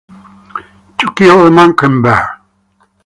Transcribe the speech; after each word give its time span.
To 0.97 1.13
Kill 1.15 1.45
A 1.45 1.51
Mockingbird. 1.51 2.25